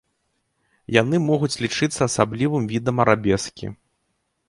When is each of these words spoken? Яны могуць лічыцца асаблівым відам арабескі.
Яны 1.01 1.19
могуць 1.29 1.51
лічыцца 1.65 2.01
асаблівым 2.09 2.63
відам 2.75 2.95
арабескі. 3.07 3.65